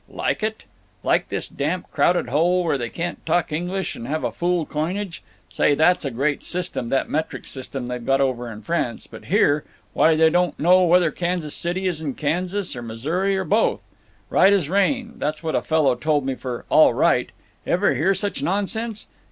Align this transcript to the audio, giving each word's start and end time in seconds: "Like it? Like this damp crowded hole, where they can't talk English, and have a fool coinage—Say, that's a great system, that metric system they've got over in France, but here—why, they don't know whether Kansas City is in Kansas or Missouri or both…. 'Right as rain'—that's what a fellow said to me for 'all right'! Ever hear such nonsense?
"Like 0.09 0.41
it? 0.41 0.63
Like 1.03 1.29
this 1.29 1.47
damp 1.47 1.91
crowded 1.91 2.29
hole, 2.29 2.63
where 2.63 2.79
they 2.79 2.89
can't 2.89 3.23
talk 3.23 3.51
English, 3.51 3.95
and 3.95 4.07
have 4.07 4.23
a 4.23 4.31
fool 4.31 4.65
coinage—Say, 4.65 5.75
that's 5.75 6.03
a 6.03 6.09
great 6.09 6.41
system, 6.41 6.89
that 6.89 7.07
metric 7.07 7.45
system 7.45 7.85
they've 7.87 8.03
got 8.03 8.19
over 8.19 8.51
in 8.51 8.63
France, 8.63 9.05
but 9.05 9.25
here—why, 9.25 10.15
they 10.15 10.31
don't 10.31 10.59
know 10.59 10.85
whether 10.85 11.11
Kansas 11.11 11.53
City 11.53 11.85
is 11.85 12.01
in 12.01 12.15
Kansas 12.15 12.75
or 12.75 12.81
Missouri 12.81 13.37
or 13.37 13.43
both…. 13.43 13.85
'Right 14.31 14.53
as 14.53 14.69
rain'—that's 14.69 15.43
what 15.43 15.53
a 15.53 15.61
fellow 15.61 15.93
said 15.93 16.01
to 16.01 16.21
me 16.21 16.33
for 16.33 16.65
'all 16.69 16.95
right'! 16.95 17.29
Ever 17.67 17.93
hear 17.93 18.15
such 18.15 18.41
nonsense? 18.41 19.05